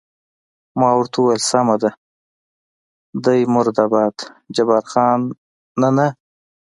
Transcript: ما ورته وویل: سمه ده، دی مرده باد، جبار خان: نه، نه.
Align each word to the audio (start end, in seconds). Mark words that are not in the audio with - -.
ما 0.79 0.89
ورته 0.97 1.17
وویل: 1.19 1.41
سمه 1.51 1.75
ده، 1.81 1.89
دی 3.23 3.39
مرده 3.53 3.85
باد، 3.91 4.15
جبار 4.55 4.83
خان: 4.91 5.21
نه، 5.81 5.89
نه. 5.97 6.07